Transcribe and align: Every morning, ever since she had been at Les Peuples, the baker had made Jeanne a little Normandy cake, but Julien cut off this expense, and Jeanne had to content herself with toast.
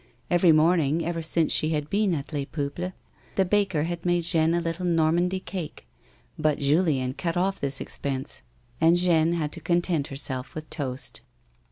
Every 0.31 0.51
morning, 0.51 1.05
ever 1.05 1.21
since 1.21 1.51
she 1.51 1.69
had 1.73 1.87
been 1.87 2.15
at 2.15 2.33
Les 2.33 2.45
Peuples, 2.45 2.91
the 3.35 3.45
baker 3.45 3.83
had 3.83 4.03
made 4.03 4.23
Jeanne 4.23 4.55
a 4.55 4.59
little 4.59 4.83
Normandy 4.87 5.39
cake, 5.39 5.85
but 6.39 6.57
Julien 6.57 7.13
cut 7.13 7.37
off 7.37 7.59
this 7.59 7.79
expense, 7.79 8.41
and 8.81 8.97
Jeanne 8.97 9.33
had 9.33 9.51
to 9.51 9.61
content 9.61 10.07
herself 10.07 10.55
with 10.55 10.67
toast. 10.71 11.21